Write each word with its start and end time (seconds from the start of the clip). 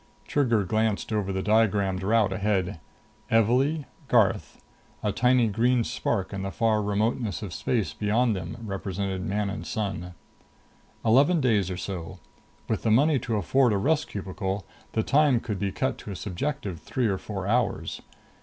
Trigger 0.25 0.63
glanced 0.63 1.13
over 1.13 1.31
the 1.31 1.43
diagrammed 1.43 2.01
route 2.01 2.33
ahead. 2.33 2.79
Evalee.... 3.29 3.85
Garth. 4.07 4.59
A 5.03 5.11
tiny 5.11 5.47
green 5.47 5.83
spark 5.83 6.33
in 6.33 6.41
the 6.41 6.49
far 6.49 6.81
remoteness 6.81 7.43
of 7.43 7.53
space 7.53 7.93
beyond 7.93 8.35
them 8.35 8.57
represented 8.63 9.23
Manon's 9.23 9.69
sun. 9.69 10.15
Eleven 11.05 11.39
days 11.39 11.69
or 11.69 11.77
so. 11.77 12.19
With 12.67 12.81
the 12.81 12.89
money 12.89 13.19
to 13.19 13.35
afford 13.35 13.73
a 13.73 13.77
rest 13.77 14.07
cubicle, 14.07 14.65
the 14.93 15.03
time 15.03 15.39
could 15.39 15.59
be 15.59 15.71
cut 15.71 15.99
to 15.99 16.11
a 16.11 16.15
subjective 16.15 16.79
three 16.79 17.05
or 17.05 17.19
four 17.19 17.45
hours. 17.45 18.01